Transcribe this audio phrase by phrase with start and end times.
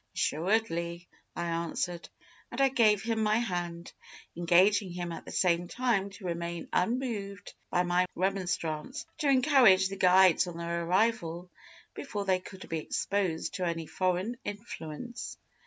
[0.15, 2.09] 'Assuredly,' I answered;
[2.49, 3.93] and I gave him my hand,
[4.35, 9.97] engaging him at the same time to remain unmoved by any remonstrance, to encourage the
[9.97, 11.51] guides on their arrival,
[11.93, 15.37] before they could be exposed to any foreign influence.